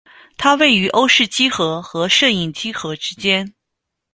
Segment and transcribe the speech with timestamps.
[0.35, 3.53] 它位于欧氏几何和射影几何之间。